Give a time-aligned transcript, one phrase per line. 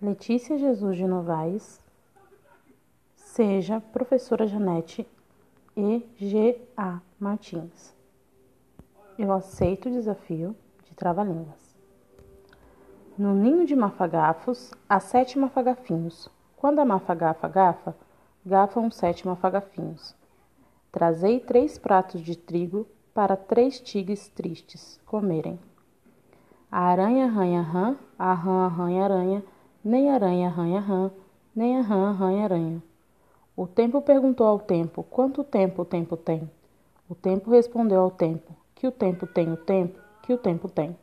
[0.00, 1.80] Letícia Jesus de Novaes,
[3.16, 5.08] seja professora Janete
[5.74, 6.60] e G.
[6.76, 7.00] A.
[7.18, 7.94] Martins.
[9.18, 10.54] Eu aceito o desafio
[10.84, 11.74] de trava-línguas.
[13.16, 16.28] No ninho de mafagafos, há sete mafagafinhos.
[16.58, 17.96] Quando a mafagafa gafa,
[18.44, 20.14] gafam sete mafagafinhos.
[20.92, 25.58] Trazei três pratos de trigo para três tigres tristes comerem.
[26.70, 29.44] A aranha arranha rã, a rã arranha aranha,
[29.86, 31.12] nem aranha arranha rã,
[31.54, 32.82] nem a rã arranha aranha.
[33.56, 36.50] O tempo perguntou ao tempo: Quanto tempo o tempo tem?
[37.08, 40.96] O tempo respondeu ao tempo: Que o tempo tem o tempo, que o tempo tem.